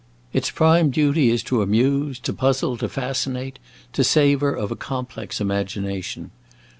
[0.33, 3.59] Its prime duty is to amuse, to puzzle, to fascinate,
[3.93, 6.31] to savor of a complex imagination.